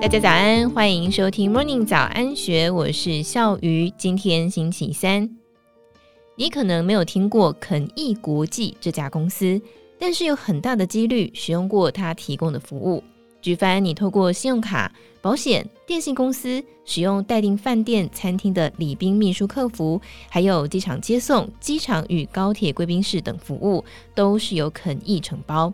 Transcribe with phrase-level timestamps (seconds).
[0.00, 3.92] 大家早安，欢迎收听 Morning 早安学，我是笑鱼。
[3.98, 5.28] 今天星期三，
[6.36, 9.60] 你可能没有听过肯义国际这家公司，
[9.98, 13.04] 但是有很大的几率使用过它提供的服务。
[13.42, 14.90] 举凡你透过信用卡、
[15.20, 25.70] 保险、电信公司使用待订饭店、餐厅的礼宾秘书客服，还有机场接送、机场与高铁贵宾室等服务，都是由肯义承包。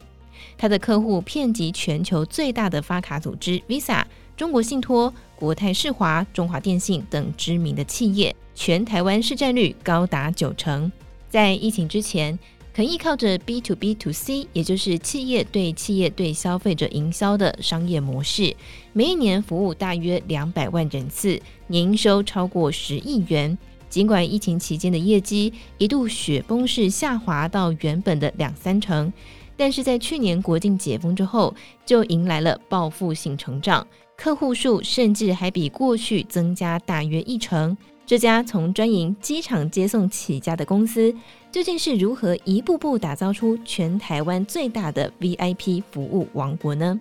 [0.57, 4.05] 他的客户遍及全球最大的发卡组织 Visa、
[4.37, 10.91] 中国信托、国泰世华、中华电信等知名的企业，全台湾市占率高达九成。
[11.29, 12.39] 在疫情之前，
[12.73, 18.55] 肯依靠着 B to B to C，也就是企业对企业对消费者营销的商业模式，
[18.93, 23.57] 每一年服务大约两百万人次，年营收超过十亿元。
[23.89, 29.11] 尽管疫情期间的业绩一度雪崩式下滑到原本的两三成。
[29.57, 37.77] 但是在去年国境解封之后，就迎来了报复性成长，客户数甚至还比过去增加大约一成。
[38.05, 41.13] 这家从专营机场接送起家的公司，
[41.51, 47.01] 究竟是如何一步步打造出全台湾最大的 VIP 服务王国呢？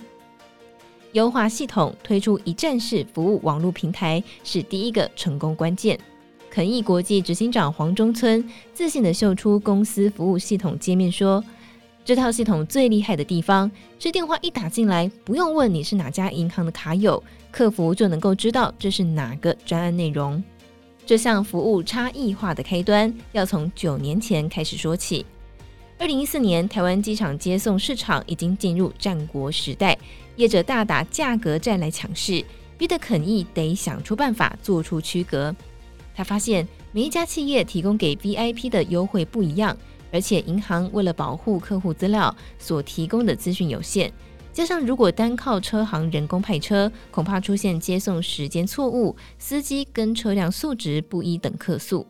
[1.11, 5.99] 优化系统，推出一站式服务网络平台，是第一个成功关键。
[6.49, 11.43] 肯义国际执行长黄中村自信地秀出公司服务系统界面说。
[12.05, 20.41] 这套系统最厉害的地方是，电话一打进来，不用问你是哪家银行的卡友，客服就能够知道这是哪个专案内容。
[21.03, 25.25] 这项服务差异化的开端，要从九年前开始说起。
[25.97, 29.97] 二零一四年，台湾机场接送市场已经进入战国时代，
[30.35, 32.45] 业者大打价格战来抢市，
[32.77, 35.55] 逼得肯义得想出办法做出区隔。
[36.13, 39.75] 他发现每一家企业提供给 VIP 的优惠不一样。
[40.15, 44.09] 而且银行为了保护客户资料，所提供的资讯有限，
[44.53, 52.07] 加上如果单靠车行人工派车，恐怕出现接送时间错误、司机跟车辆素质不一等客诉。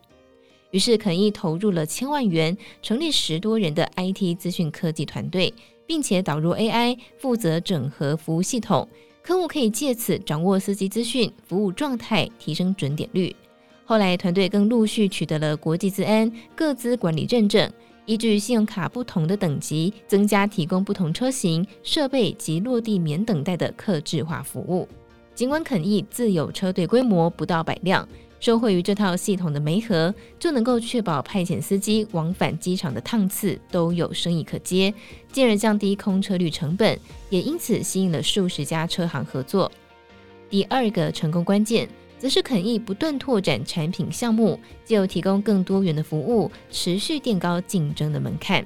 [0.70, 5.52] 于是肯义投入了千万元，成立十多人的 IT 资讯科技团队，
[5.88, 8.88] 并且导入 AI，负责整合服务系统，
[9.24, 13.36] 客户可以借此掌握司机资讯、服务状态，提升准点率。
[13.84, 17.72] 后来团队更陆续取得了国际资安、各资管理认证。
[18.06, 24.88] 依据信用卡不同的等级，增加提供不同车型、设备及落地免等待的客制化服务。
[25.34, 28.08] 尽管肯义自有车队规模不到百辆，
[28.40, 34.94] 受惠于这套系统的媒合，就能够确保派遣司机往返机场的趟次都有生意可接，
[35.32, 36.98] 进而降低空车率成本，
[37.30, 39.72] 也因此吸引了数十家车行合作。
[40.50, 41.90] 第二个成功关键。
[42.18, 48.66] 则是肯意不断拓展产品项目，就提供更多元的服务，持续垫高竞争的门槛。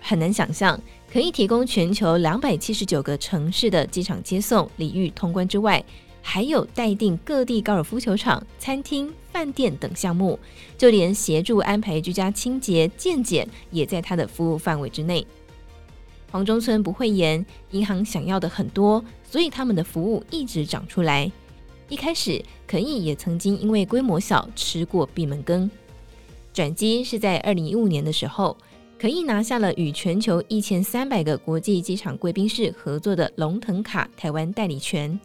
[0.00, 0.78] 很难想象，
[1.10, 5.82] 肯义提供全球两百七十九个城市的机场接送、礼遇通关之外，
[6.20, 10.38] 还有待定各地高尔夫球场、餐厅、饭店等项目，
[10.76, 15.26] 就连协助安排居家清洁、健检，也在他的服务范围之内。
[16.30, 21.30] 黄中村不讳言，银行想要的很多，所以他们的服务一直长出来。
[21.88, 25.70] 一开始，肯义也曾经因为规模小吃过闭门羹。
[26.52, 28.56] 转机是在二零一五年的时候，
[28.98, 35.18] 肯义拿下了与全球一千三百个国际机场贵宾室合作的龙腾卡台湾代理权。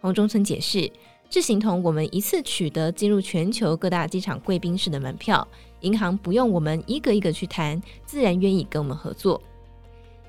[0.00, 0.90] 黄中村解释，
[1.28, 5.46] 这形同我们一次取得进入全球各大机场贵宾室的门票，
[5.80, 9.42] 银行不用我们一个一个去谈，自然愿意跟我们合作。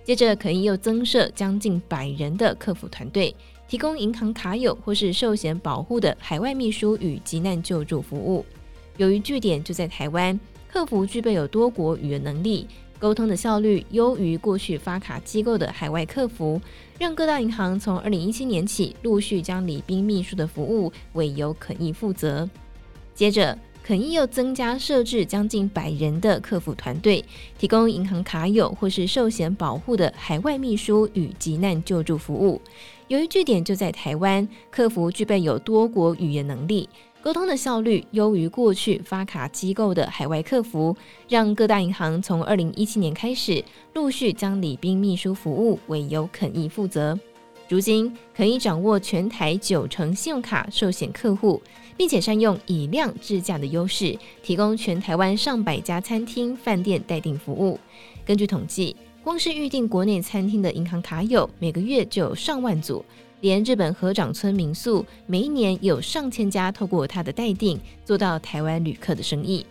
[0.03, 3.33] 接着，肯义又增设将近百人的客服团队。
[3.67, 8.45] 提供银行卡友或是寿险保护的海外秘书与急难救助服务。
[8.95, 10.39] 由于据点就在台湾，
[10.71, 12.67] 客服具备有多国语言能力，
[12.97, 16.59] 沟通的效率优于过去发卡机构的海外客服，
[16.97, 22.49] 让各大银行从二零一七年起陆续将礼宾秘书的服务委由肯义负责。
[23.13, 27.23] 接着，肯义又增加设置将近百人的客服团队，
[27.57, 32.61] 提供银行卡友或是寿险保护的海外秘书与急难救助服务。
[33.07, 36.89] 由于据点就在台湾，客服具备有多国语言能力，
[37.21, 40.93] 沟通的效率优于过去发卡机构的海外客服，
[41.29, 43.63] 让各大银行从二零一七年开始
[43.93, 47.17] 陆续将礼宾秘书服务委由肯义负责。
[47.69, 51.61] 如今，可以掌握全台九成信用卡寿险客户，
[51.95, 57.79] 并且善用以量制价的优势，提供全台湾上百家餐厅、饭店代订服务。
[58.25, 58.95] 根据统计。
[59.23, 63.03] 光是预订国内餐厅的银行卡友，每个月就有上万组；
[63.41, 69.65] 连日本合掌村民宿，每一年有上千家透过他的代订，做到台湾旅客的生意。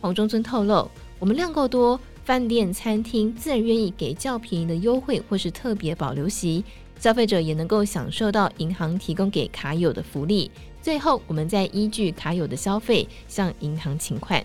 [0.00, 6.62] 黄中村透露，我们量够多，饭店、餐厅自然愿意给较便宜的优惠或是特别保留席，
[7.00, 10.50] 消费者也能够享受到银行提供给卡友的福利。
[10.82, 14.44] 最后，我们再依据卡友的消费向银行请款。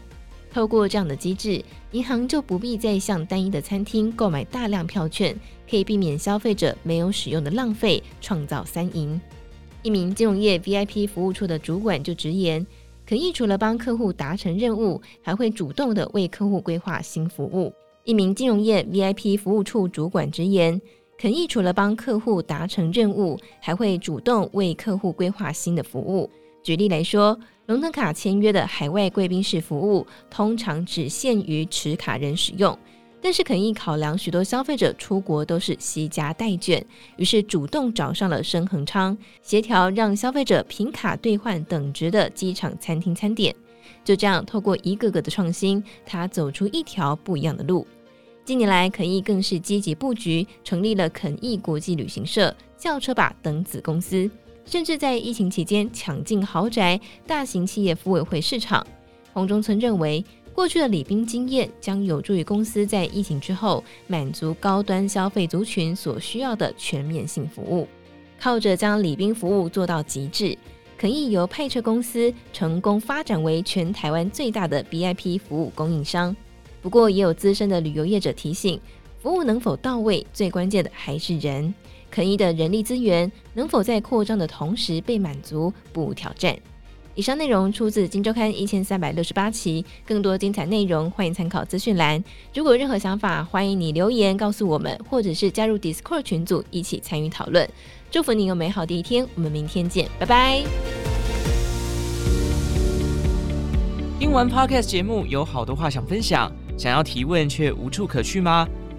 [0.50, 5.38] 透过这样的机制，银行就不必再向单一的餐厅购买大量票券，
[5.70, 9.20] 可以避免消费者没有使用的浪费，创造三赢。
[9.82, 12.66] 一名金融业 VIP 服务处的主管就直言，
[13.06, 17.74] 肯毅除了帮客户达成任务，还会主动的为客户规划新服务。
[18.06, 20.80] 一名金融业 VIP 服务处主管直言，
[21.18, 26.30] 肯毅除了帮客户达成任务，还会主动为客户规划新的服务。
[26.62, 32.78] 举例来说，龙腾卡签约的海外贵宾室服务，通常只限于持卡人使用。
[33.24, 36.84] 但是肯毅考量许多消费者出国都是携家带眷，
[37.16, 43.56] 于是主动找上了申恒昌，协调让消费者凭卡兑换等值的机场餐厅餐点。
[44.04, 47.88] 就这样，透过一个个的创新，他走出一条不一样的路。
[48.44, 54.30] 近年来，肯毅更是积极布局，成立了肯毅国际旅行社、轿车吧等子公司。
[54.66, 58.86] 甚至在疫情期间抢进豪宅、大型企业福委会市场。
[59.32, 60.24] 黄中村认为，
[60.54, 67.88] 过去的礼宾经验将有助于公司在疫情之后满足高端消费族群所需要的全面性服务。
[68.40, 70.56] 靠着将礼宾服务做到极致，
[70.98, 76.36] 肯毅由派车公司成功发展为全台湾最大的 VIP 服务供应商。
[76.82, 78.80] 不过，也有资深的旅游业者提醒，
[79.22, 81.74] 服务能否到位，最关键的还是人。
[82.12, 86.56] 肯毅的人力资源能否在扩张的同时被满足，不挑战。
[87.16, 92.24] 以上内容出自《金周刊》一千三百六十八期，更多精彩内容欢迎参考资讯栏。
[92.56, 97.70] 如果有任何想法，欢迎你留言告诉我们，或者是加入 Discord 群组一起参与讨论。
[98.10, 100.64] 祝福你有美好的一天，我们明天见，拜拜。
[104.20, 108.68] 听完 Podcast 节目，有好多话想分享，想要提问却无处可去吗？